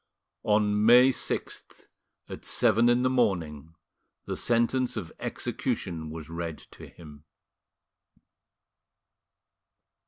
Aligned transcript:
On 0.45 0.83
May 0.83 1.09
6th, 1.09 1.85
at 2.27 2.43
seven 2.43 2.89
in 2.89 3.03
the 3.03 3.07
morning, 3.11 3.75
the 4.25 4.35
sentence 4.35 4.97
of 4.97 5.11
execution 5.19 6.09
was 6.09 6.27
read 6.27 6.57
to 6.71 6.87
him. 6.87 7.23